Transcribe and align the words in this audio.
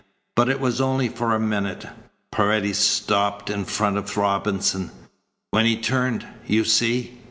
"But 0.35 0.49
it 0.49 0.59
was 0.59 0.81
only 0.81 1.09
for 1.09 1.31
a 1.35 1.39
minute." 1.39 1.85
Paredes 2.31 2.79
stopped 2.79 3.51
in 3.51 3.65
front 3.65 3.97
of 3.97 4.17
Robinson. 4.17 4.89
"When 5.51 5.67
he 5.67 5.77
turned! 5.77 6.25
You 6.47 6.63
see!" 6.65 7.19